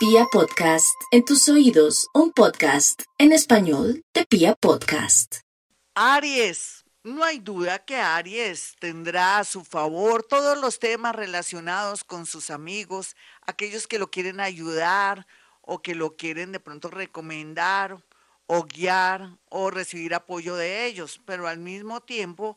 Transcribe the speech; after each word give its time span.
Pia 0.00 0.24
Podcast, 0.32 0.98
en 1.10 1.26
tus 1.26 1.46
oídos, 1.50 2.08
un 2.14 2.32
podcast 2.32 3.02
en 3.18 3.32
español 3.32 4.02
de 4.14 4.24
Pia 4.24 4.54
Podcast. 4.54 5.40
Aries. 5.94 6.86
No 7.04 7.22
hay 7.22 7.38
duda 7.38 7.84
que 7.84 7.96
Aries 7.96 8.76
tendrá 8.80 9.36
a 9.36 9.44
su 9.44 9.62
favor 9.62 10.22
todos 10.22 10.58
los 10.58 10.78
temas 10.78 11.14
relacionados 11.14 12.02
con 12.02 12.24
sus 12.24 12.48
amigos, 12.48 13.14
aquellos 13.42 13.86
que 13.86 13.98
lo 13.98 14.10
quieren 14.10 14.40
ayudar 14.40 15.26
o 15.60 15.82
que 15.82 15.94
lo 15.94 16.16
quieren 16.16 16.50
de 16.50 16.60
pronto 16.60 16.88
recomendar 16.88 18.02
o 18.46 18.64
guiar 18.64 19.36
o 19.50 19.70
recibir 19.70 20.14
apoyo 20.14 20.56
de 20.56 20.86
ellos, 20.86 21.20
pero 21.26 21.46
al 21.46 21.58
mismo 21.58 22.00
tiempo 22.00 22.56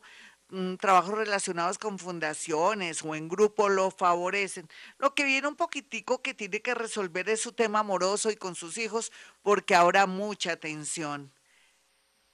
Mm, 0.50 0.76
trabajos 0.76 1.14
relacionados 1.16 1.78
con 1.78 1.98
fundaciones 1.98 3.02
o 3.02 3.14
en 3.14 3.28
grupo 3.28 3.68
lo 3.68 3.90
favorecen. 3.90 4.68
Lo 4.98 5.14
que 5.14 5.24
viene 5.24 5.48
un 5.48 5.56
poquitico 5.56 6.20
que 6.22 6.34
tiene 6.34 6.60
que 6.60 6.74
resolver 6.74 7.28
es 7.30 7.40
su 7.40 7.52
tema 7.52 7.80
amoroso 7.80 8.30
y 8.30 8.36
con 8.36 8.54
sus 8.54 8.76
hijos 8.78 9.10
porque 9.42 9.74
habrá 9.74 10.06
mucha 10.06 10.56
tensión. 10.56 11.32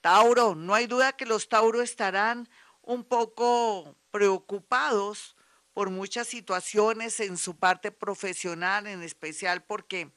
Tauro, 0.01 0.55
no 0.55 0.73
hay 0.73 0.87
duda 0.87 1.13
que 1.13 1.25
los 1.25 1.47
Tauro 1.47 1.81
estarán 1.81 2.49
un 2.81 3.03
poco 3.03 3.95
preocupados 4.11 5.35
por 5.73 5.89
muchas 5.89 6.27
situaciones 6.27 7.19
en 7.21 7.37
su 7.37 7.57
parte 7.57 7.91
profesional, 7.91 8.87
en 8.87 9.03
especial 9.03 9.63
porque 9.63 10.11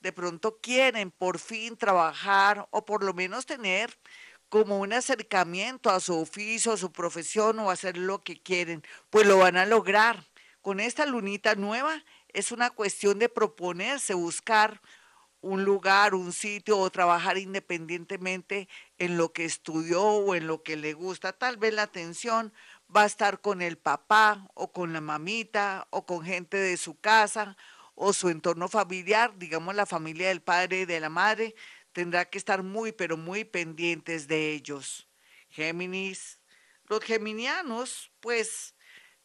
de 0.00 0.12
pronto 0.12 0.58
quieren 0.60 1.10
por 1.10 1.38
fin 1.38 1.76
trabajar 1.76 2.68
o 2.70 2.84
por 2.84 3.02
lo 3.02 3.12
menos 3.12 3.46
tener 3.46 3.98
como 4.48 4.78
un 4.78 4.92
acercamiento 4.92 5.90
a 5.90 6.00
su 6.00 6.18
oficio, 6.18 6.72
a 6.72 6.76
su 6.76 6.92
profesión 6.92 7.58
o 7.58 7.70
hacer 7.70 7.96
lo 7.96 8.22
que 8.22 8.40
quieren, 8.40 8.82
pues 9.10 9.26
lo 9.26 9.38
van 9.38 9.56
a 9.56 9.66
lograr. 9.66 10.24
Con 10.62 10.80
esta 10.80 11.06
lunita 11.06 11.54
nueva 11.54 12.04
es 12.28 12.52
una 12.52 12.70
cuestión 12.70 13.18
de 13.18 13.28
proponerse, 13.28 14.14
buscar 14.14 14.80
un 15.40 15.64
lugar, 15.64 16.14
un 16.14 16.32
sitio 16.32 16.78
o 16.78 16.90
trabajar 16.90 17.38
independientemente 17.38 18.68
en 18.98 19.16
lo 19.16 19.32
que 19.32 19.44
estudió 19.44 20.02
o 20.02 20.34
en 20.34 20.46
lo 20.46 20.62
que 20.62 20.76
le 20.76 20.94
gusta. 20.94 21.32
Tal 21.32 21.56
vez 21.56 21.74
la 21.74 21.82
atención 21.82 22.52
va 22.94 23.02
a 23.02 23.06
estar 23.06 23.40
con 23.40 23.62
el 23.62 23.78
papá 23.78 24.48
o 24.54 24.72
con 24.72 24.92
la 24.92 25.00
mamita 25.00 25.86
o 25.90 26.06
con 26.06 26.24
gente 26.24 26.56
de 26.56 26.76
su 26.76 26.98
casa 26.98 27.56
o 27.94 28.12
su 28.12 28.28
entorno 28.28 28.68
familiar, 28.68 29.36
digamos 29.38 29.74
la 29.74 29.86
familia 29.86 30.28
del 30.28 30.40
padre 30.40 30.80
y 30.80 30.84
de 30.84 31.00
la 31.00 31.08
madre, 31.08 31.54
tendrá 31.98 32.24
que 32.26 32.38
estar 32.38 32.62
muy, 32.62 32.92
pero 32.92 33.16
muy 33.16 33.42
pendientes 33.42 34.28
de 34.28 34.52
ellos. 34.52 35.08
Géminis, 35.48 36.38
los 36.86 37.02
geminianos, 37.02 38.12
pues, 38.20 38.76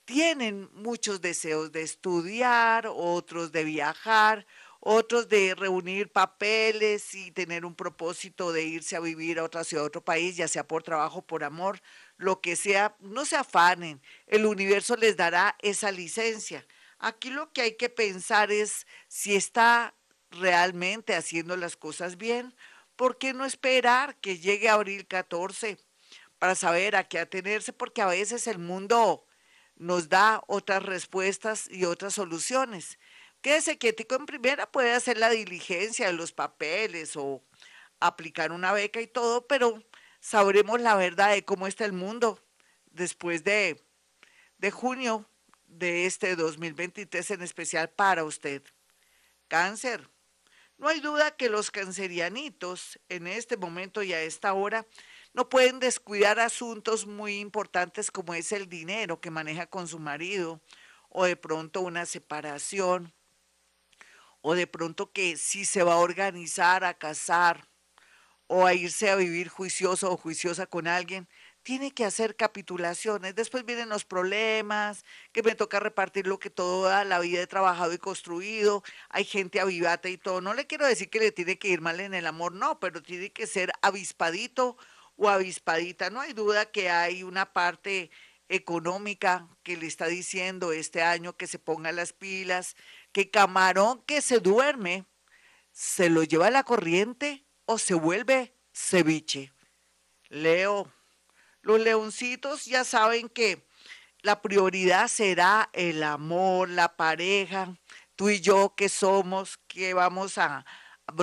tienen 0.05 0.71
muchos 0.73 1.21
deseos 1.21 1.71
de 1.71 1.83
estudiar, 1.83 2.87
otros 2.87 3.51
de 3.51 3.63
viajar, 3.63 4.47
otros 4.79 5.29
de 5.29 5.53
reunir 5.53 6.11
papeles 6.11 7.13
y 7.13 7.29
tener 7.29 7.63
un 7.63 7.75
propósito 7.75 8.51
de 8.51 8.63
irse 8.63 8.95
a 8.95 9.01
vivir 9.01 9.37
a 9.37 9.43
otra 9.43 9.63
ciudad, 9.63 9.83
a 9.83 9.87
otro 9.87 10.03
país, 10.03 10.35
ya 10.35 10.47
sea 10.47 10.67
por 10.67 10.81
trabajo, 10.81 11.21
por 11.21 11.43
amor, 11.43 11.79
lo 12.17 12.41
que 12.41 12.55
sea, 12.55 12.97
no 12.99 13.23
se 13.25 13.35
afanen, 13.35 14.01
el 14.25 14.47
universo 14.47 14.95
les 14.95 15.15
dará 15.15 15.55
esa 15.61 15.91
licencia. 15.91 16.65
Aquí 16.97 17.29
lo 17.29 17.53
que 17.53 17.61
hay 17.61 17.77
que 17.77 17.89
pensar 17.89 18.51
es 18.51 18.87
si 19.07 19.35
está 19.35 19.93
realmente 20.33 21.15
haciendo 21.15 21.55
las 21.55 21.77
cosas 21.77 22.17
bien, 22.17 22.53
¿por 22.95 23.17
qué 23.17 23.33
no 23.33 23.45
esperar 23.45 24.15
que 24.17 24.39
llegue 24.39 24.69
abril 24.69 25.07
14 25.07 25.77
para 26.39 26.55
saber 26.55 26.95
a 26.95 27.07
qué 27.07 27.19
atenerse? 27.19 27.73
Porque 27.73 28.01
a 28.01 28.07
veces 28.07 28.47
el 28.47 28.59
mundo 28.59 29.25
nos 29.75 30.09
da 30.09 30.41
otras 30.47 30.83
respuestas 30.83 31.67
y 31.69 31.85
otras 31.85 32.13
soluciones. 32.13 32.99
Quédese 33.41 33.77
quietico 33.77 34.15
en 34.15 34.25
primera, 34.25 34.71
puede 34.71 34.93
hacer 34.93 35.17
la 35.17 35.29
diligencia 35.29 36.07
de 36.07 36.13
los 36.13 36.31
papeles 36.31 37.15
o 37.15 37.43
aplicar 37.99 38.51
una 38.51 38.71
beca 38.71 39.01
y 39.01 39.07
todo, 39.07 39.47
pero 39.47 39.83
sabremos 40.19 40.79
la 40.79 40.95
verdad 40.95 41.31
de 41.31 41.43
cómo 41.43 41.67
está 41.67 41.85
el 41.85 41.93
mundo 41.93 42.39
después 42.91 43.43
de, 43.43 43.83
de 44.57 44.71
junio 44.71 45.29
de 45.67 46.05
este 46.05 46.35
2023, 46.35 47.31
en 47.31 47.41
especial 47.41 47.89
para 47.89 48.23
usted. 48.23 48.63
Cáncer. 49.47 50.12
No 50.77 50.87
hay 50.87 50.99
duda 50.99 51.35
que 51.35 51.49
los 51.49 51.71
cancerianitos 51.71 52.99
en 53.09 53.27
este 53.27 53.57
momento 53.57 54.03
y 54.03 54.13
a 54.13 54.21
esta 54.21 54.53
hora 54.53 54.85
no 55.33 55.47
pueden 55.47 55.79
descuidar 55.79 56.39
asuntos 56.39 57.05
muy 57.05 57.39
importantes 57.39 58.11
como 58.11 58.33
es 58.33 58.51
el 58.51 58.67
dinero 58.67 59.21
que 59.21 59.31
maneja 59.31 59.67
con 59.67 59.87
su 59.87 59.99
marido 59.99 60.61
o 61.09 61.25
de 61.25 61.35
pronto 61.35 61.81
una 61.81 62.05
separación 62.05 63.13
o 64.41 64.55
de 64.55 64.67
pronto 64.67 65.11
que 65.11 65.37
si 65.37 65.63
se 65.63 65.83
va 65.83 65.93
a 65.93 65.97
organizar 65.97 66.83
a 66.83 66.95
casar 66.95 67.67
o 68.47 68.65
a 68.65 68.73
irse 68.73 69.09
a 69.09 69.15
vivir 69.15 69.47
juicioso 69.47 70.11
o 70.11 70.17
juiciosa 70.17 70.65
con 70.65 70.87
alguien, 70.87 71.29
tiene 71.63 71.91
que 71.91 72.05
hacer 72.05 72.35
capitulaciones. 72.35 73.35
Después 73.35 73.65
vienen 73.65 73.89
los 73.89 74.05
problemas, 74.05 75.05
que 75.31 75.41
me 75.41 75.55
toca 75.55 75.79
repartir 75.79 76.27
lo 76.27 76.37
que 76.39 76.49
toda 76.49 77.03
la 77.05 77.19
vida 77.19 77.41
he 77.41 77.47
trabajado 77.47 77.93
y 77.93 77.97
construido. 77.97 78.83
Hay 79.09 79.23
gente 79.23 79.59
avivata 79.59 80.09
y 80.09 80.17
todo. 80.17 80.41
No 80.41 80.53
le 80.53 80.67
quiero 80.67 80.85
decir 80.85 81.09
que 81.09 81.19
le 81.19 81.31
tiene 81.31 81.57
que 81.57 81.69
ir 81.69 81.81
mal 81.81 81.99
en 81.99 82.13
el 82.13 82.27
amor, 82.27 82.53
no, 82.53 82.79
pero 82.79 83.01
tiene 83.01 83.31
que 83.31 83.47
ser 83.47 83.71
avispadito 83.81 84.77
o 85.15 85.29
avispadita. 85.29 86.09
No 86.09 86.19
hay 86.21 86.33
duda 86.33 86.65
que 86.71 86.89
hay 86.89 87.23
una 87.23 87.53
parte 87.53 88.11
económica 88.49 89.47
que 89.63 89.77
le 89.77 89.87
está 89.87 90.07
diciendo 90.07 90.73
este 90.73 91.01
año 91.01 91.37
que 91.37 91.47
se 91.47 91.59
ponga 91.59 91.91
las 91.91 92.13
pilas, 92.13 92.75
que 93.11 93.31
camarón 93.31 94.03
que 94.05 94.21
se 94.21 94.39
duerme, 94.39 95.05
se 95.71 96.09
lo 96.09 96.23
lleva 96.23 96.47
a 96.47 96.51
la 96.51 96.63
corriente 96.63 97.45
o 97.65 97.77
se 97.77 97.93
vuelve 97.93 98.53
ceviche. 98.73 99.53
Leo. 100.29 100.91
Los 101.63 101.79
leoncitos 101.79 102.65
ya 102.65 102.83
saben 102.83 103.29
que 103.29 103.65
la 104.21 104.41
prioridad 104.41 105.07
será 105.07 105.69
el 105.71 106.03
amor, 106.03 106.69
la 106.69 106.97
pareja, 106.97 107.77
tú 108.15 108.29
y 108.29 108.41
yo 108.41 108.75
que 108.75 108.89
somos, 108.89 109.57
que 109.67 109.93
vamos 109.93 110.37
a, 110.37 110.65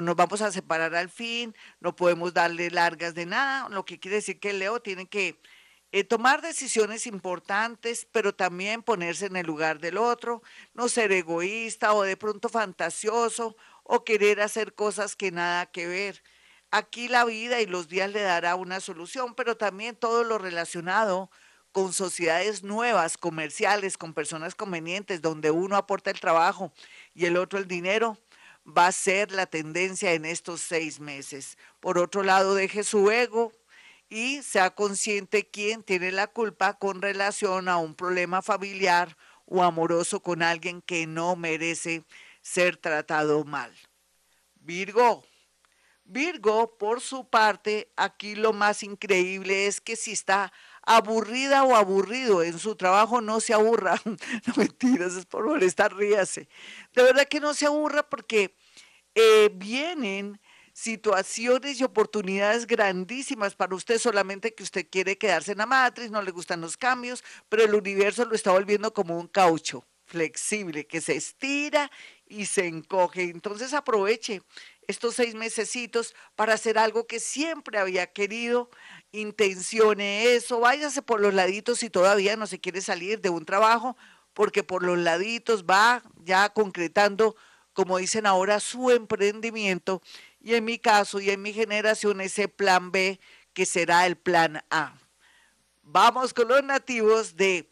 nos 0.02 0.16
vamos 0.16 0.40
a 0.40 0.50
separar 0.50 0.94
al 0.94 1.10
fin, 1.10 1.54
no 1.78 1.94
podemos 1.94 2.32
darle 2.32 2.70
largas 2.70 3.14
de 3.14 3.26
nada, 3.26 3.68
lo 3.68 3.84
que 3.84 4.00
quiere 4.00 4.16
decir 4.16 4.40
que 4.40 4.54
Leo 4.54 4.80
tiene 4.80 5.06
que 5.08 5.40
eh, 5.92 6.04
tomar 6.04 6.40
decisiones 6.40 7.06
importantes, 7.06 8.08
pero 8.10 8.34
también 8.34 8.82
ponerse 8.82 9.26
en 9.26 9.36
el 9.36 9.46
lugar 9.46 9.78
del 9.78 9.98
otro, 9.98 10.42
no 10.72 10.88
ser 10.88 11.12
egoísta 11.12 11.92
o 11.92 12.02
de 12.02 12.16
pronto 12.16 12.48
fantasioso 12.48 13.56
o 13.82 14.04
querer 14.04 14.40
hacer 14.40 14.74
cosas 14.74 15.16
que 15.16 15.32
nada 15.32 15.66
que 15.66 15.86
ver. 15.86 16.22
Aquí 16.70 17.08
la 17.08 17.24
vida 17.24 17.60
y 17.60 17.66
los 17.66 17.88
días 17.88 18.10
le 18.10 18.22
dará 18.22 18.54
una 18.54 18.80
solución, 18.80 19.34
pero 19.34 19.56
también 19.56 19.96
todo 19.96 20.22
lo 20.22 20.38
relacionado 20.38 21.30
con 21.72 21.92
sociedades 21.92 22.62
nuevas, 22.62 23.16
comerciales, 23.16 23.96
con 23.96 24.14
personas 24.14 24.54
convenientes, 24.54 25.22
donde 25.22 25.50
uno 25.50 25.76
aporta 25.76 26.10
el 26.10 26.20
trabajo 26.20 26.72
y 27.14 27.26
el 27.26 27.36
otro 27.36 27.58
el 27.58 27.66
dinero, 27.66 28.18
va 28.66 28.86
a 28.88 28.92
ser 28.92 29.32
la 29.32 29.46
tendencia 29.46 30.12
en 30.12 30.24
estos 30.24 30.60
seis 30.60 31.00
meses. 31.00 31.58
Por 31.80 31.98
otro 31.98 32.22
lado, 32.22 32.54
deje 32.54 32.84
su 32.84 33.10
ego 33.10 33.52
y 34.08 34.42
sea 34.42 34.70
consciente 34.70 35.48
quién 35.48 35.82
tiene 35.82 36.12
la 36.12 36.26
culpa 36.26 36.74
con 36.78 37.02
relación 37.02 37.68
a 37.68 37.78
un 37.78 37.94
problema 37.94 38.42
familiar 38.42 39.16
o 39.46 39.62
amoroso 39.62 40.20
con 40.20 40.42
alguien 40.42 40.82
que 40.82 41.06
no 41.06 41.36
merece 41.36 42.04
ser 42.42 42.76
tratado 42.76 43.44
mal. 43.44 43.72
Virgo, 44.56 45.24
Virgo, 46.10 46.76
por 46.76 47.00
su 47.00 47.28
parte, 47.28 47.92
aquí 47.96 48.34
lo 48.34 48.52
más 48.52 48.82
increíble 48.82 49.66
es 49.66 49.80
que 49.80 49.94
si 49.94 50.10
está 50.10 50.52
aburrida 50.82 51.62
o 51.62 51.76
aburrido 51.76 52.42
en 52.42 52.58
su 52.58 52.74
trabajo, 52.74 53.20
no 53.20 53.40
se 53.40 53.54
aburra. 53.54 53.94
no 54.04 54.54
mentiras, 54.56 55.14
es 55.14 55.26
por 55.26 55.46
molestar, 55.46 55.94
ríase. 55.94 56.48
De 56.94 57.02
verdad 57.04 57.28
que 57.28 57.38
no 57.38 57.54
se 57.54 57.66
aburra 57.66 58.08
porque 58.08 58.56
eh, 59.14 59.50
vienen 59.54 60.40
situaciones 60.72 61.80
y 61.80 61.84
oportunidades 61.84 62.66
grandísimas 62.66 63.54
para 63.54 63.74
usted, 63.74 63.98
solamente 63.98 64.54
que 64.54 64.62
usted 64.62 64.88
quiere 64.90 65.16
quedarse 65.16 65.52
en 65.52 65.58
la 65.58 65.66
matriz, 65.66 66.10
no 66.10 66.22
le 66.22 66.30
gustan 66.32 66.60
los 66.60 66.76
cambios, 66.76 67.22
pero 67.48 67.64
el 67.64 67.74
universo 67.74 68.24
lo 68.24 68.34
está 68.34 68.50
volviendo 68.50 68.92
como 68.92 69.18
un 69.18 69.28
caucho 69.28 69.84
flexible 70.06 70.86
que 70.86 71.00
se 71.00 71.14
estira 71.14 71.90
y 72.30 72.46
se 72.46 72.66
encoge. 72.66 73.24
Entonces 73.24 73.74
aproveche 73.74 74.40
estos 74.86 75.16
seis 75.16 75.34
mesecitos 75.34 76.14
para 76.36 76.54
hacer 76.54 76.78
algo 76.78 77.06
que 77.06 77.20
siempre 77.20 77.78
había 77.78 78.06
querido, 78.06 78.70
intencione 79.12 80.34
eso, 80.34 80.60
váyase 80.60 81.02
por 81.02 81.20
los 81.20 81.34
laditos 81.34 81.80
si 81.80 81.90
todavía 81.90 82.36
no 82.36 82.46
se 82.46 82.60
quiere 82.60 82.80
salir 82.80 83.20
de 83.20 83.28
un 83.28 83.44
trabajo, 83.44 83.96
porque 84.32 84.62
por 84.62 84.82
los 84.82 84.98
laditos 84.98 85.64
va 85.64 86.02
ya 86.24 86.48
concretando, 86.48 87.36
como 87.72 87.98
dicen 87.98 88.26
ahora, 88.26 88.60
su 88.60 88.90
emprendimiento 88.90 90.00
y 90.40 90.54
en 90.54 90.64
mi 90.64 90.78
caso 90.78 91.20
y 91.20 91.30
en 91.30 91.42
mi 91.42 91.52
generación 91.52 92.20
ese 92.20 92.48
plan 92.48 92.90
B 92.90 93.20
que 93.52 93.66
será 93.66 94.06
el 94.06 94.16
plan 94.16 94.64
A. 94.70 94.94
Vamos 95.82 96.32
con 96.32 96.48
los 96.48 96.62
nativos 96.62 97.36
de 97.36 97.68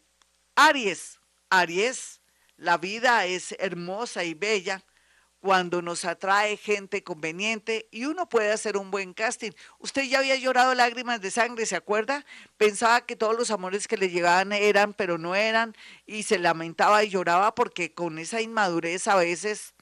Aries. 0.55 1.19
Aries, 1.49 2.18
la 2.59 2.77
vida 2.77 3.25
es 3.25 3.55
hermosa 3.57 4.25
y 4.25 4.33
bella 4.33 4.83
cuando 5.39 5.81
nos 5.81 6.03
atrae 6.03 6.57
gente 6.57 7.03
conveniente 7.03 7.87
y 7.91 8.03
uno 8.03 8.27
puede 8.27 8.51
hacer 8.51 8.75
un 8.75 8.91
buen 8.91 9.13
casting. 9.13 9.51
Usted 9.79 10.03
ya 10.03 10.19
había 10.19 10.35
llorado 10.35 10.75
lágrimas 10.75 11.21
de 11.21 11.31
sangre, 11.31 11.65
¿se 11.65 11.77
acuerda? 11.77 12.25
Pensaba 12.57 13.05
que 13.05 13.15
todos 13.15 13.37
los 13.37 13.49
amores 13.49 13.87
que 13.87 13.95
le 13.95 14.09
llegaban 14.09 14.51
eran, 14.51 14.93
pero 14.93 15.17
no 15.17 15.35
eran, 15.35 15.73
y 16.05 16.23
se 16.23 16.37
lamentaba 16.37 17.01
y 17.05 17.09
lloraba 17.09 17.55
porque 17.55 17.93
con 17.93 18.19
esa 18.19 18.41
inmadurez 18.41 19.07
a 19.07 19.15
veces 19.15 19.73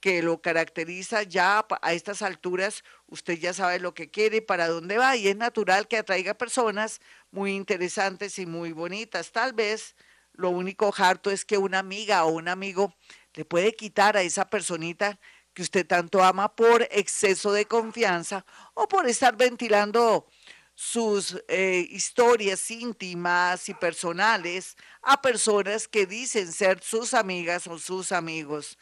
que 0.00 0.22
lo 0.22 0.40
caracteriza 0.40 1.22
ya 1.22 1.66
a 1.82 1.92
estas 1.92 2.22
alturas, 2.22 2.82
usted 3.08 3.34
ya 3.34 3.52
sabe 3.52 3.78
lo 3.78 3.92
que 3.92 4.10
quiere 4.10 4.38
y 4.38 4.40
para 4.40 4.68
dónde 4.68 4.96
va, 4.96 5.16
y 5.16 5.28
es 5.28 5.36
natural 5.36 5.88
que 5.88 5.98
atraiga 5.98 6.32
personas 6.32 7.00
muy 7.30 7.54
interesantes 7.54 8.38
y 8.38 8.46
muy 8.46 8.72
bonitas. 8.72 9.32
Tal 9.32 9.52
vez 9.52 9.94
lo 10.36 10.50
único 10.50 10.92
harto 10.96 11.30
es 11.30 11.44
que 11.44 11.58
una 11.58 11.78
amiga 11.78 12.24
o 12.24 12.30
un 12.30 12.48
amigo 12.48 12.94
le 13.34 13.44
puede 13.44 13.74
quitar 13.74 14.16
a 14.16 14.22
esa 14.22 14.48
personita 14.48 15.18
que 15.52 15.62
usted 15.62 15.86
tanto 15.86 16.22
ama 16.22 16.54
por 16.54 16.82
exceso 16.90 17.52
de 17.52 17.64
confianza 17.64 18.44
o 18.74 18.88
por 18.88 19.08
estar 19.08 19.36
ventilando 19.36 20.26
sus 20.74 21.42
eh, 21.48 21.86
historias 21.90 22.70
íntimas 22.70 23.68
y 23.70 23.74
personales 23.74 24.76
a 25.00 25.22
personas 25.22 25.88
que 25.88 26.06
dicen 26.06 26.52
ser 26.52 26.82
sus 26.82 27.14
amigas 27.14 27.66
o 27.66 27.78
sus 27.78 28.12
amigos. 28.12 28.78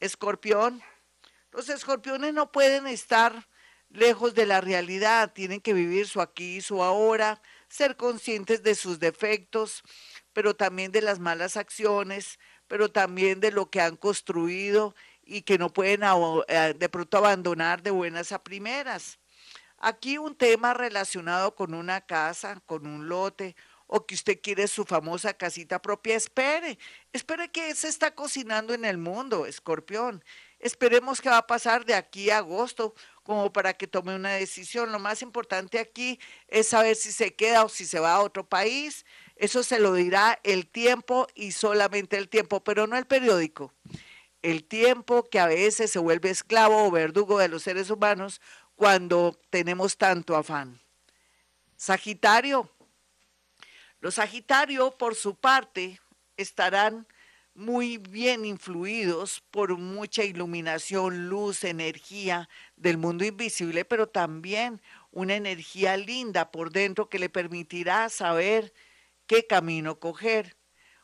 Escorpión, 0.00 0.82
los 1.52 1.70
escorpiones 1.70 2.34
no 2.34 2.52
pueden 2.52 2.86
estar 2.86 3.48
lejos 3.88 4.34
de 4.34 4.46
la 4.46 4.60
realidad, 4.60 5.32
tienen 5.32 5.60
que 5.60 5.72
vivir 5.72 6.06
su 6.06 6.20
aquí 6.20 6.56
y 6.56 6.60
su 6.60 6.82
ahora, 6.82 7.40
ser 7.68 7.96
conscientes 7.96 8.62
de 8.62 8.74
sus 8.74 8.98
defectos, 8.98 9.82
pero 10.40 10.56
también 10.56 10.90
de 10.90 11.02
las 11.02 11.18
malas 11.18 11.58
acciones, 11.58 12.38
pero 12.66 12.90
también 12.90 13.40
de 13.40 13.52
lo 13.52 13.68
que 13.68 13.82
han 13.82 13.94
construido 13.94 14.94
y 15.22 15.42
que 15.42 15.58
no 15.58 15.70
pueden 15.70 16.00
eh, 16.48 16.74
de 16.78 16.88
pronto 16.88 17.18
abandonar 17.18 17.82
de 17.82 17.90
buenas 17.90 18.32
a 18.32 18.42
primeras. 18.42 19.18
Aquí 19.76 20.16
un 20.16 20.34
tema 20.34 20.72
relacionado 20.72 21.54
con 21.54 21.74
una 21.74 22.00
casa, 22.00 22.58
con 22.64 22.86
un 22.86 23.06
lote, 23.06 23.54
o 23.86 24.06
que 24.06 24.14
usted 24.14 24.40
quiere 24.40 24.66
su 24.66 24.86
famosa 24.86 25.34
casita 25.34 25.82
propia, 25.82 26.16
espere, 26.16 26.78
espere 27.12 27.50
que 27.50 27.74
se 27.74 27.88
está 27.88 28.14
cocinando 28.14 28.72
en 28.72 28.86
el 28.86 28.96
mundo, 28.96 29.44
escorpión. 29.44 30.24
Esperemos 30.58 31.20
qué 31.20 31.28
va 31.28 31.38
a 31.38 31.46
pasar 31.46 31.84
de 31.84 31.94
aquí 31.94 32.30
a 32.30 32.38
agosto 32.38 32.94
como 33.24 33.52
para 33.52 33.74
que 33.74 33.86
tome 33.86 34.14
una 34.14 34.32
decisión. 34.32 34.90
Lo 34.90 35.00
más 35.00 35.20
importante 35.22 35.78
aquí 35.78 36.18
es 36.48 36.68
saber 36.68 36.96
si 36.96 37.12
se 37.12 37.34
queda 37.34 37.64
o 37.64 37.68
si 37.68 37.84
se 37.84 38.00
va 38.00 38.14
a 38.14 38.22
otro 38.22 38.48
país, 38.48 39.04
eso 39.40 39.62
se 39.62 39.78
lo 39.78 39.94
dirá 39.94 40.38
el 40.42 40.66
tiempo 40.66 41.26
y 41.34 41.52
solamente 41.52 42.18
el 42.18 42.28
tiempo, 42.28 42.62
pero 42.62 42.86
no 42.86 42.98
el 42.98 43.06
periódico. 43.06 43.72
El 44.42 44.64
tiempo 44.64 45.30
que 45.30 45.40
a 45.40 45.46
veces 45.46 45.90
se 45.90 45.98
vuelve 45.98 46.28
esclavo 46.28 46.84
o 46.84 46.90
verdugo 46.90 47.38
de 47.38 47.48
los 47.48 47.62
seres 47.62 47.88
humanos 47.88 48.42
cuando 48.76 49.40
tenemos 49.48 49.96
tanto 49.96 50.36
afán. 50.36 50.78
Sagitario. 51.74 52.70
Los 54.00 54.16
Sagitario, 54.16 54.90
por 54.98 55.14
su 55.14 55.34
parte, 55.34 55.98
estarán 56.36 57.06
muy 57.54 57.96
bien 57.96 58.44
influidos 58.44 59.42
por 59.50 59.78
mucha 59.78 60.22
iluminación, 60.22 61.30
luz, 61.30 61.64
energía 61.64 62.50
del 62.76 62.98
mundo 62.98 63.24
invisible, 63.24 63.86
pero 63.86 64.06
también 64.06 64.82
una 65.12 65.34
energía 65.34 65.96
linda 65.96 66.50
por 66.50 66.72
dentro 66.72 67.08
que 67.08 67.18
le 67.18 67.30
permitirá 67.30 68.10
saber 68.10 68.74
qué 69.30 69.46
camino 69.46 70.00
coger. 70.00 70.56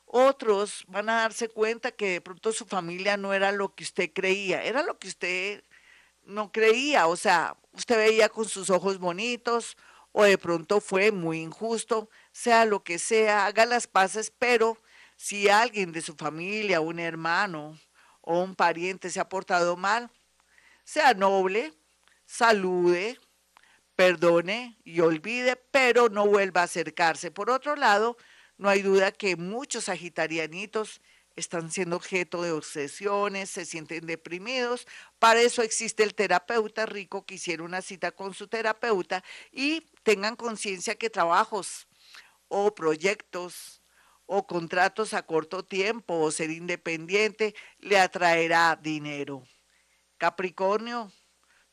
Otros 0.04 0.84
van 0.88 1.08
a 1.08 1.20
darse 1.20 1.48
cuenta 1.48 1.92
que 1.92 2.10
de 2.10 2.20
pronto 2.20 2.50
su 2.52 2.66
familia 2.66 3.16
no 3.16 3.32
era 3.32 3.52
lo 3.52 3.76
que 3.76 3.84
usted 3.84 4.10
creía, 4.12 4.64
era 4.64 4.82
lo 4.82 4.98
que 4.98 5.06
usted 5.06 5.62
no 6.24 6.50
creía, 6.50 7.06
o 7.06 7.14
sea, 7.14 7.56
usted 7.70 7.96
veía 7.96 8.28
con 8.28 8.48
sus 8.48 8.68
ojos 8.68 8.98
bonitos 8.98 9.76
o 10.10 10.24
de 10.24 10.38
pronto 10.38 10.80
fue 10.80 11.12
muy 11.12 11.38
injusto, 11.38 12.10
sea 12.32 12.64
lo 12.64 12.82
que 12.82 12.98
sea, 12.98 13.46
haga 13.46 13.64
las 13.64 13.86
paces, 13.86 14.32
pero 14.36 14.76
si 15.14 15.48
alguien 15.48 15.92
de 15.92 16.02
su 16.02 16.16
familia, 16.16 16.80
un 16.80 16.98
hermano 16.98 17.78
o 18.22 18.40
un 18.40 18.56
pariente 18.56 19.08
se 19.08 19.20
ha 19.20 19.28
portado 19.28 19.76
mal, 19.76 20.10
sea 20.82 21.14
noble, 21.14 21.74
salude, 22.24 23.20
perdone 23.96 24.78
y 24.84 25.00
olvide, 25.00 25.56
pero 25.56 26.08
no 26.08 26.26
vuelva 26.26 26.60
a 26.60 26.64
acercarse. 26.64 27.30
Por 27.30 27.50
otro 27.50 27.76
lado, 27.76 28.16
no 28.58 28.68
hay 28.68 28.82
duda 28.82 29.10
que 29.10 29.36
muchos 29.36 29.84
sagitarianitos 29.84 31.00
están 31.34 31.70
siendo 31.70 31.96
objeto 31.96 32.42
de 32.42 32.52
obsesiones, 32.52 33.50
se 33.50 33.64
sienten 33.66 34.06
deprimidos. 34.06 34.86
Para 35.18 35.40
eso 35.40 35.62
existe 35.62 36.02
el 36.02 36.14
terapeuta 36.14 36.86
rico 36.86 37.26
que 37.26 37.34
hiciera 37.34 37.62
una 37.62 37.82
cita 37.82 38.12
con 38.12 38.32
su 38.32 38.48
terapeuta 38.48 39.22
y 39.52 39.82
tengan 40.02 40.36
conciencia 40.36 40.94
que 40.94 41.10
trabajos 41.10 41.86
o 42.48 42.74
proyectos 42.74 43.82
o 44.24 44.46
contratos 44.46 45.14
a 45.14 45.24
corto 45.24 45.64
tiempo 45.64 46.18
o 46.20 46.30
ser 46.30 46.50
independiente 46.50 47.54
le 47.78 47.98
atraerá 47.98 48.78
dinero. 48.80 49.42
Capricornio, 50.18 51.12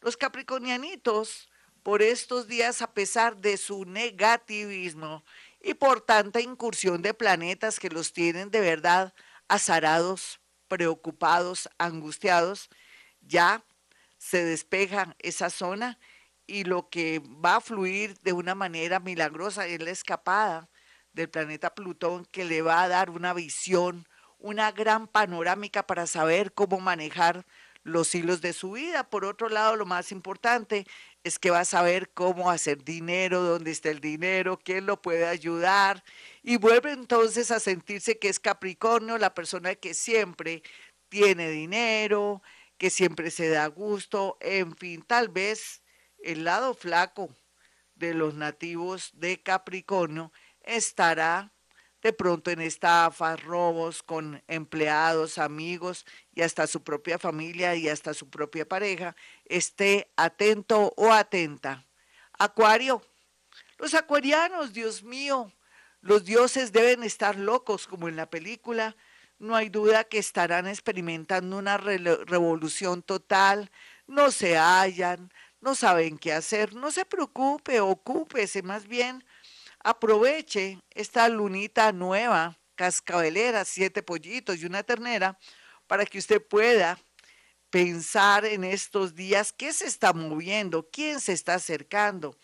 los 0.02 0.18
capricornianitos 0.18 1.50
por 1.84 2.02
estos 2.02 2.48
días 2.48 2.82
a 2.82 2.94
pesar 2.94 3.38
de 3.38 3.58
su 3.58 3.86
negativismo 3.86 5.24
y 5.62 5.74
por 5.74 6.02
tanta 6.02 6.42
incursión 6.42 7.02
de 7.02 7.14
planetas 7.14 7.80
que 7.80 7.90
los 7.90 8.14
tienen 8.14 8.50
de 8.50 8.62
verdad 8.62 9.14
azarados, 9.48 10.40
preocupados, 10.68 11.70
angustiados, 11.78 12.70
ya 13.22 13.64
se 14.18 14.44
despeja 14.44 15.16
esa 15.20 15.50
zona 15.50 16.00
y 16.48 16.64
lo 16.64 16.90
que 16.90 17.22
va 17.44 17.58
a 17.58 17.62
fluir 17.62 18.18
de 18.20 18.34
una 18.34 18.56
manera 18.56 19.00
milagrosa 19.00 19.68
es 19.68 19.82
la 19.82 19.92
escapada 19.92 20.70
del 21.12 21.30
planeta 21.30 21.76
Plutón 21.76 22.26
que 22.26 22.46
le 22.46 22.62
va 22.62 22.84
a 22.84 22.88
dar 22.88 23.10
una 23.10 23.34
visión, 23.34 24.08
una 24.40 24.72
gran 24.72 25.08
panorámica 25.08 25.86
para 25.86 26.08
saber 26.08 26.54
cómo 26.54 26.80
manejar 26.80 27.46
los 27.84 28.16
hilos 28.16 28.42
de 28.42 28.54
su 28.54 28.72
vida. 28.72 29.10
Por 29.10 29.26
otro 29.26 29.50
lado, 29.50 29.76
lo 29.76 29.86
más 29.86 30.12
importante 30.12 30.86
es 31.24 31.40
que 31.40 31.52
va 31.52 31.62
a 31.62 31.66
saber 31.66 32.10
cómo 32.14 32.50
hacer 32.50 32.84
dinero, 32.84 33.42
dónde 33.42 33.72
está 33.72 33.90
el 33.90 34.02
dinero, 34.02 34.60
quién 34.64 34.86
lo 34.86 35.02
puede 35.02 35.26
ayudar 35.26 36.04
y 36.42 36.58
vuelve 36.58 36.92
entonces 36.92 37.52
a 37.52 37.60
sentirse 37.60 38.20
que 38.20 38.30
es 38.30 38.40
Capricornio, 38.40 39.18
la 39.18 39.34
persona 39.34 39.76
que 39.76 39.94
siempre 39.94 40.64
tiene 41.10 41.50
dinero, 41.50 42.42
que 42.78 42.90
siempre 42.90 43.32
se 43.32 43.50
da 43.50 43.68
gusto, 43.68 44.38
en 44.42 44.76
fin, 44.76 45.04
tal 45.04 45.30
vez 45.30 45.82
el 46.24 46.44
lado 46.44 46.74
flaco 46.74 47.30
de 47.96 48.14
los 48.14 48.34
nativos 48.34 49.12
de 49.14 49.42
Capricornio 49.42 50.32
estará 50.62 51.54
de 52.04 52.12
pronto 52.12 52.52
en 52.52 52.60
estafas, 52.60 53.42
robos 53.42 54.04
con 54.04 54.44
empleados, 54.48 55.38
amigos 55.38 56.06
y 56.36 56.42
hasta 56.42 56.68
su 56.68 56.84
propia 56.84 57.18
familia 57.18 57.76
y 57.76 57.88
hasta 57.88 58.14
su 58.14 58.30
propia 58.30 58.68
pareja, 58.68 59.16
esté 59.46 60.12
atento 60.18 60.94
o 60.98 61.14
atenta. 61.14 61.86
Acuario, 62.38 63.02
los 63.78 63.94
acuarianos, 63.94 64.74
Dios 64.74 65.02
mío, 65.04 65.54
los 66.02 66.26
dioses 66.26 66.74
deben 66.74 67.04
estar 67.04 67.38
locos 67.38 67.88
como 67.88 68.10
en 68.10 68.18
la 68.18 68.30
película. 68.30 68.98
No 69.40 69.56
hay 69.56 69.70
duda 69.70 70.04
que 70.04 70.18
estarán 70.18 70.68
experimentando 70.68 71.58
una 71.58 71.78
revolución 71.78 73.02
total, 73.02 73.72
no 74.08 74.32
se 74.32 74.58
hallan, 74.58 75.32
no 75.62 75.76
saben 75.76 76.18
qué 76.18 76.34
hacer, 76.34 76.76
no 76.76 76.92
se 76.92 77.06
preocupe, 77.06 77.80
ocúpese 77.80 78.62
más 78.62 78.88
bien 78.88 79.24
aproveche 79.84 80.80
esta 80.92 81.28
lunita 81.30 81.92
nueva, 81.92 82.58
cascabelera, 82.76 83.66
siete 83.66 84.02
pollitos 84.02 84.60
y 84.60 84.66
una 84.66 84.84
ternera, 84.84 85.38
para 85.88 86.06
que 86.06 86.18
usted 86.18 86.42
pueda 86.42 86.98
pensar 87.70 88.46
en 88.46 88.64
estos 88.64 89.16
días 89.16 89.52
qué 89.52 89.74
se 89.74 89.86
está 89.86 90.14
moviendo, 90.14 90.90
quién 90.92 91.20
se 91.20 91.34
está 91.34 91.56
acercando, 91.56 92.38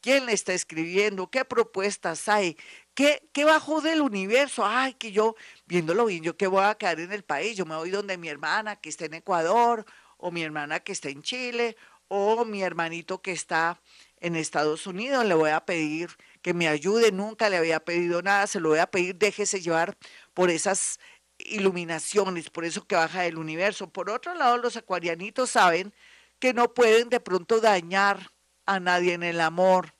quién 0.00 0.26
le 0.26 0.32
está 0.32 0.52
escribiendo, 0.52 1.30
qué 1.30 1.44
propuestas 1.44 2.28
hay, 2.28 2.56
qué, 2.94 3.28
qué 3.32 3.44
bajó 3.44 3.80
del 3.80 4.00
universo. 4.00 4.64
Ay, 4.64 4.94
que 4.94 5.12
yo, 5.12 5.36
viéndolo 5.66 6.06
bien, 6.06 6.22
yo 6.22 6.36
que 6.36 6.46
voy 6.46 6.64
a 6.64 6.74
quedar 6.74 7.00
en 7.00 7.12
el 7.12 7.22
país, 7.22 7.56
yo 7.56 7.66
me 7.66 7.76
voy 7.76 7.90
donde 7.90 8.16
mi 8.16 8.28
hermana 8.28 8.76
que 8.76 8.88
está 8.88 9.04
en 9.04 9.14
Ecuador, 9.14 9.84
o 10.16 10.30
mi 10.30 10.42
hermana 10.42 10.80
que 10.80 10.92
está 10.92 11.08
en 11.08 11.22
Chile, 11.22 11.76
o 12.08 12.44
mi 12.44 12.62
hermanito 12.62 13.22
que 13.22 13.32
está 13.32 13.80
en 14.18 14.34
Estados 14.34 14.86
Unidos, 14.86 15.24
le 15.24 15.34
voy 15.34 15.50
a 15.50 15.64
pedir 15.64 16.10
que 16.42 16.54
me 16.54 16.68
ayude, 16.68 17.12
nunca 17.12 17.48
le 17.50 17.56
había 17.56 17.80
pedido 17.80 18.22
nada, 18.22 18.46
se 18.46 18.60
lo 18.60 18.70
voy 18.70 18.78
a 18.78 18.86
pedir, 18.86 19.16
déjese 19.16 19.60
llevar 19.60 19.96
por 20.34 20.50
esas 20.50 20.98
iluminaciones, 21.38 22.50
por 22.50 22.64
eso 22.64 22.86
que 22.86 22.96
baja 22.96 23.22
del 23.22 23.38
universo. 23.38 23.90
Por 23.90 24.10
otro 24.10 24.34
lado, 24.34 24.58
los 24.58 24.76
acuarianitos 24.76 25.50
saben 25.50 25.94
que 26.38 26.54
no 26.54 26.74
pueden 26.74 27.08
de 27.10 27.20
pronto 27.20 27.60
dañar 27.60 28.30
a 28.66 28.80
nadie 28.80 29.14
en 29.14 29.22
el 29.22 29.40
amor. 29.40 29.94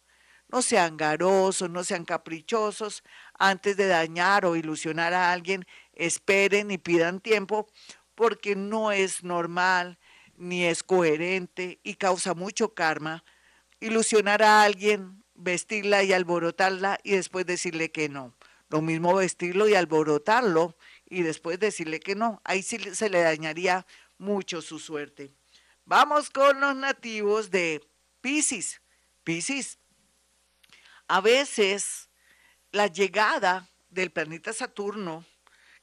No 0.48 0.62
sean 0.62 0.96
garosos, 0.96 1.70
no 1.70 1.84
sean 1.84 2.04
caprichosos. 2.04 3.02
Antes 3.38 3.76
de 3.76 3.86
dañar 3.86 4.44
o 4.44 4.56
ilusionar 4.56 5.14
a 5.14 5.32
alguien, 5.32 5.64
esperen 5.92 6.70
y 6.70 6.78
pidan 6.78 7.20
tiempo, 7.20 7.68
porque 8.14 8.56
no 8.56 8.92
es 8.92 9.22
normal 9.22 9.98
ni 10.36 10.64
es 10.64 10.82
coherente 10.82 11.80
y 11.82 11.94
causa 11.94 12.34
mucho 12.34 12.74
karma 12.74 13.24
ilusionar 13.80 14.42
a 14.42 14.62
alguien, 14.62 15.19
vestirla 15.40 16.02
y 16.02 16.12
alborotarla 16.12 16.98
y 17.02 17.12
después 17.12 17.46
decirle 17.46 17.90
que 17.90 18.08
no. 18.08 18.34
Lo 18.68 18.82
mismo 18.82 19.14
vestirlo 19.14 19.68
y 19.68 19.74
alborotarlo 19.74 20.76
y 21.08 21.22
después 21.22 21.58
decirle 21.58 22.00
que 22.00 22.14
no. 22.14 22.40
Ahí 22.44 22.62
sí 22.62 22.78
se 22.94 23.10
le 23.10 23.22
dañaría 23.22 23.86
mucho 24.18 24.62
su 24.62 24.78
suerte. 24.78 25.32
Vamos 25.84 26.30
con 26.30 26.60
los 26.60 26.76
nativos 26.76 27.50
de 27.50 27.84
Pisces. 28.20 28.80
Pisces. 29.24 29.78
A 31.08 31.20
veces 31.20 32.08
la 32.70 32.86
llegada 32.86 33.68
del 33.90 34.12
planeta 34.12 34.52
Saturno 34.52 35.24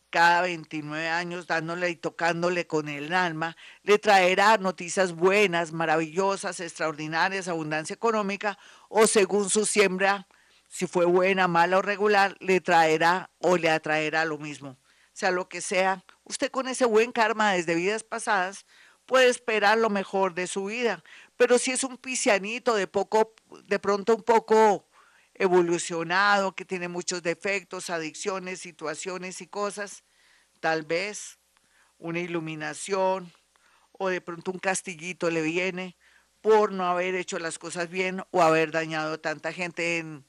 cada 0.09 0.41
29 0.41 1.09
años 1.09 1.47
dándole 1.47 1.89
y 1.89 1.95
tocándole 1.95 2.67
con 2.67 2.89
el 2.89 3.13
alma, 3.13 3.55
le 3.83 3.99
traerá 3.99 4.57
noticias 4.57 5.13
buenas, 5.13 5.71
maravillosas, 5.71 6.59
extraordinarias, 6.59 7.47
abundancia 7.47 7.93
económica, 7.93 8.57
o 8.89 9.07
según 9.07 9.49
su 9.49 9.65
siembra, 9.65 10.27
si 10.67 10.87
fue 10.87 11.05
buena, 11.05 11.47
mala 11.47 11.77
o 11.77 11.81
regular, 11.81 12.35
le 12.39 12.61
traerá 12.61 13.29
o 13.39 13.57
le 13.57 13.69
atraerá 13.69 14.25
lo 14.25 14.37
mismo. 14.37 14.77
Sea 15.13 15.31
lo 15.31 15.49
que 15.49 15.61
sea, 15.61 16.03
usted 16.23 16.51
con 16.51 16.67
ese 16.67 16.85
buen 16.85 17.11
karma 17.11 17.53
desde 17.53 17.75
vidas 17.75 18.03
pasadas 18.03 18.65
puede 19.05 19.29
esperar 19.29 19.77
lo 19.77 19.89
mejor 19.89 20.33
de 20.33 20.47
su 20.47 20.65
vida, 20.65 21.03
pero 21.37 21.57
si 21.57 21.71
es 21.71 21.83
un 21.83 21.97
pisianito 21.97 22.75
de 22.75 22.87
poco, 22.87 23.33
de 23.67 23.79
pronto 23.79 24.15
un 24.15 24.23
poco 24.23 24.86
evolucionado, 25.37 26.55
que 26.55 26.65
tiene 26.65 26.87
muchos 26.87 27.21
defectos, 27.23 27.89
adicciones, 27.89 28.59
situaciones 28.59 29.41
y 29.41 29.47
cosas, 29.47 30.03
tal 30.59 30.83
vez 30.83 31.37
una 31.99 32.19
iluminación 32.19 33.31
o 33.91 34.09
de 34.09 34.21
pronto 34.21 34.51
un 34.51 34.59
castillito 34.59 35.29
le 35.29 35.41
viene 35.41 35.95
por 36.41 36.71
no 36.71 36.85
haber 36.85 37.15
hecho 37.15 37.39
las 37.39 37.57
cosas 37.57 37.89
bien 37.89 38.23
o 38.31 38.41
haber 38.41 38.71
dañado 38.71 39.19
tanta 39.19 39.51
gente. 39.51 39.97
En, 39.97 40.25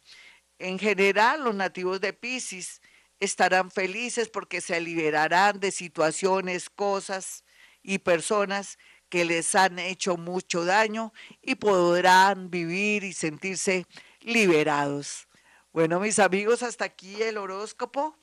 en 0.58 0.78
general, 0.78 1.44
los 1.44 1.54
nativos 1.54 2.00
de 2.00 2.12
Pisces 2.12 2.80
estarán 3.20 3.70
felices 3.70 4.28
porque 4.28 4.60
se 4.60 4.80
liberarán 4.80 5.60
de 5.60 5.70
situaciones, 5.70 6.70
cosas 6.70 7.44
y 7.82 7.98
personas 7.98 8.78
que 9.08 9.24
les 9.24 9.54
han 9.54 9.78
hecho 9.78 10.16
mucho 10.16 10.64
daño 10.64 11.12
y 11.42 11.54
podrán 11.54 12.50
vivir 12.50 13.04
y 13.04 13.12
sentirse 13.12 13.86
liberados. 14.28 15.26
Bueno, 15.72 16.00
mis 16.00 16.18
amigos, 16.18 16.62
hasta 16.62 16.84
aquí 16.84 17.22
el 17.22 17.38
horóscopo. 17.38 18.16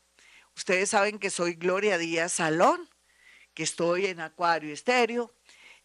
Ustedes 0.56 0.90
saben 0.90 1.18
que 1.18 1.30
soy 1.30 1.56
Gloria 1.56 1.98
Díaz 1.98 2.34
Salón, 2.34 2.88
que 3.54 3.64
estoy 3.64 4.06
en 4.06 4.20
Acuario 4.20 4.72
Estéreo 4.72 5.34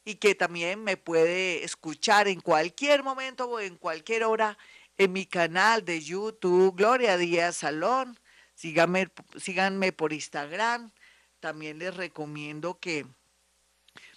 y 0.04 0.16
que 0.16 0.34
también 0.34 0.84
me 0.84 0.96
puede 0.96 1.64
escuchar 1.64 2.28
en 2.28 2.40
cualquier 2.40 3.02
momento 3.02 3.48
o 3.48 3.60
en 3.60 3.76
cualquier 3.76 4.24
hora 4.24 4.58
en 4.98 5.12
mi 5.12 5.24
canal 5.24 5.84
de 5.84 6.00
YouTube, 6.02 6.76
Gloria 6.76 7.16
Díaz 7.16 7.56
Salón. 7.56 8.18
Síganme, 8.54 9.08
síganme 9.38 9.92
por 9.92 10.12
Instagram. 10.12 10.92
También 11.40 11.78
les 11.78 11.96
recomiendo 11.96 12.78
que 12.78 13.06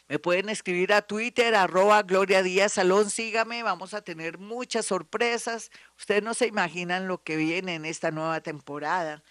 me 0.10 0.20
pueden 0.20 0.50
escribir 0.50 0.94
a 0.94 1.02
Twitter, 1.02 1.56
arroba 1.56 2.04
Gloria 2.04 2.44
Díaz 2.44 2.74
Salón, 2.74 3.10
sígame, 3.10 3.64
vamos 3.64 3.94
a 3.94 4.02
tener 4.02 4.38
muchas 4.38 4.86
sorpresas. 4.86 5.72
Ustedes 5.98 6.22
no 6.22 6.34
se 6.34 6.48
imaginan 6.48 7.08
lo 7.08 7.24
que 7.24 7.38
viene 7.38 7.76
en 7.76 7.86
esta 7.86 8.12
nueva 8.12 8.42
temporada, 8.42 9.24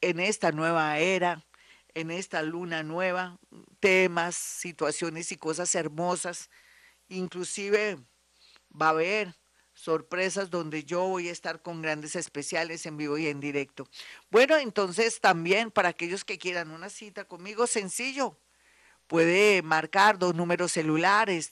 en 0.00 0.18
esta 0.18 0.50
nueva 0.50 0.98
era, 0.98 1.46
en 1.94 2.10
esta 2.10 2.42
luna 2.42 2.82
nueva, 2.82 3.38
temas, 3.78 4.34
situaciones 4.34 5.30
y 5.32 5.36
cosas 5.36 5.74
hermosas. 5.74 6.50
Inclusive 7.08 7.98
va 8.70 8.86
a 8.86 8.90
haber 8.90 9.36
sorpresas 9.74 10.50
donde 10.50 10.84
yo 10.84 11.06
voy 11.06 11.28
a 11.28 11.32
estar 11.32 11.62
con 11.62 11.82
grandes 11.82 12.16
especiales 12.16 12.84
en 12.84 12.96
vivo 12.96 13.16
y 13.16 13.28
en 13.28 13.40
directo. 13.40 13.88
Bueno, 14.30 14.56
entonces 14.56 15.20
también 15.20 15.70
para 15.70 15.90
aquellos 15.90 16.24
que 16.24 16.38
quieran 16.38 16.70
una 16.70 16.90
cita 16.90 17.24
conmigo, 17.24 17.66
sencillo, 17.66 18.38
Puede 19.10 19.60
marcar 19.62 20.18
dos 20.20 20.36
números 20.36 20.70
celulares, 20.70 21.50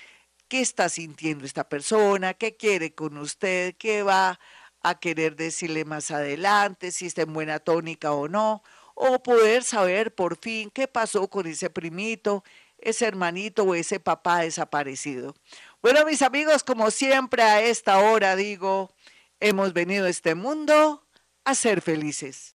qué 0.47 0.61
está 0.61 0.87
sintiendo 0.87 1.43
esta 1.43 1.67
persona, 1.67 2.35
qué 2.35 2.55
quiere 2.55 2.93
con 2.95 3.17
usted, 3.17 3.75
qué 3.77 4.03
va 4.03 4.39
a 4.81 4.99
querer 4.99 5.35
decirle 5.35 5.83
más 5.83 6.11
adelante, 6.11 6.91
si 6.91 7.07
está 7.07 7.23
en 7.23 7.33
buena 7.33 7.59
tónica 7.59 8.13
o 8.13 8.29
no, 8.29 8.63
o 8.93 9.21
poder 9.21 9.63
saber 9.63 10.13
por 10.15 10.37
fin 10.37 10.69
qué 10.69 10.87
pasó 10.87 11.27
con 11.29 11.47
ese 11.47 11.69
primito, 11.69 12.43
ese 12.77 13.05
hermanito 13.05 13.63
o 13.63 13.75
ese 13.75 13.99
papá 13.99 14.41
desaparecido. 14.41 15.35
Bueno, 15.81 16.05
mis 16.05 16.21
amigos, 16.21 16.63
como 16.63 16.91
siempre 16.91 17.41
a 17.41 17.61
esta 17.61 17.99
hora 17.99 18.35
digo, 18.35 18.93
hemos 19.39 19.73
venido 19.73 20.05
a 20.05 20.09
este 20.09 20.35
mundo 20.35 21.03
a 21.43 21.55
ser 21.55 21.81
felices. 21.81 22.55